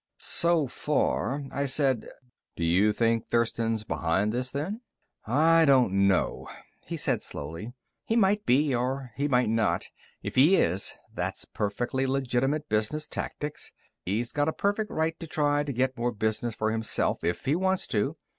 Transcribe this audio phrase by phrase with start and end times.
[0.17, 2.09] "So far," I said.
[2.55, 4.81] "Do you think Thurston's behind this, then?"
[5.27, 6.47] "I don't know,"
[6.87, 7.73] he said slowly.
[8.03, 9.89] "He might be, or he might not.
[10.23, 13.73] If he is, that's perfectly legitimate business tactics.
[14.03, 17.55] He's got a perfect right to try to get more business for himself if he
[17.55, 18.15] wants to.